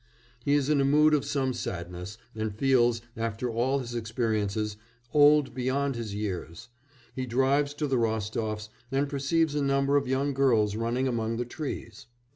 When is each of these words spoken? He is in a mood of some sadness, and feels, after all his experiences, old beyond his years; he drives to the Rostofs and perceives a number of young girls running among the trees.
He 0.43 0.55
is 0.55 0.67
in 0.67 0.81
a 0.81 0.83
mood 0.83 1.13
of 1.13 1.23
some 1.25 1.53
sadness, 1.53 2.17
and 2.33 2.55
feels, 2.57 3.03
after 3.15 3.51
all 3.51 3.77
his 3.77 3.93
experiences, 3.93 4.75
old 5.13 5.53
beyond 5.53 5.95
his 5.95 6.15
years; 6.15 6.69
he 7.13 7.27
drives 7.27 7.75
to 7.75 7.85
the 7.85 7.97
Rostofs 7.99 8.69
and 8.91 9.07
perceives 9.07 9.53
a 9.53 9.61
number 9.61 9.97
of 9.97 10.07
young 10.07 10.33
girls 10.33 10.75
running 10.75 11.07
among 11.07 11.37
the 11.37 11.45
trees. 11.45 12.07